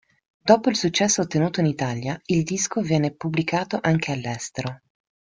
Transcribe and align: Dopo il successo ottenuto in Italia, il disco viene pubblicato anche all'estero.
Dopo 0.41 0.71
il 0.71 0.75
successo 0.75 1.21
ottenuto 1.21 1.59
in 1.59 1.67
Italia, 1.67 2.19
il 2.25 2.41
disco 2.41 2.81
viene 2.81 3.13
pubblicato 3.13 3.77
anche 3.79 4.11
all'estero. 4.11 4.81